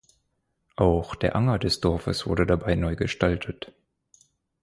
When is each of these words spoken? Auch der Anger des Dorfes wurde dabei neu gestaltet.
Auch 0.77 1.13
der 1.13 1.35
Anger 1.35 1.59
des 1.59 1.79
Dorfes 1.79 2.25
wurde 2.25 2.47
dabei 2.47 2.73
neu 2.73 2.95
gestaltet. 2.95 3.71